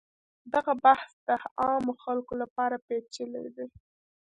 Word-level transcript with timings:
دغه 0.53 0.73
بحث 0.85 1.11
د 1.27 1.29
عامو 1.61 1.93
خلکو 2.03 2.33
لپاره 2.41 2.75
پیچلی 2.87 3.45
دی. 3.55 3.67